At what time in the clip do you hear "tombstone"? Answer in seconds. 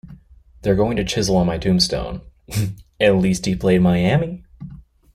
1.59-2.21